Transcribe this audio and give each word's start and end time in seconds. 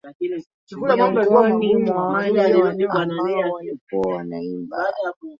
miongoni 0.81 1.75
mwa 1.75 2.07
wale 2.07 2.43
ambao 2.53 3.33
walikuwa 3.39 4.15
wanaimba 4.15 4.85